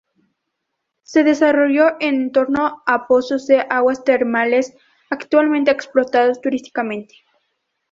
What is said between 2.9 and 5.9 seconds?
pozos de aguas termales, actualmente